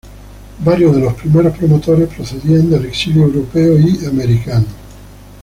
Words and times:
Varios 0.65 0.95
de 0.95 0.99
los 1.03 1.13
primeros 1.13 1.55
promotores 1.55 2.09
procedían 2.11 2.71
del 2.71 2.85
exilio 2.87 3.21
europeo 3.25 3.77
y 3.79 4.03
americano. 4.07 4.65